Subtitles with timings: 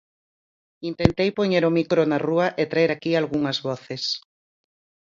[0.89, 4.03] Intentei poñer o micro na rúa e traer aquí algunhas voces.